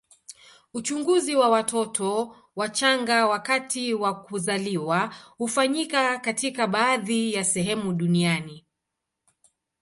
[0.73, 8.65] Uchunguzi wa watoto wachanga wakati wa kuzaliwa hufanyika katika baadhi ya sehemu duniani.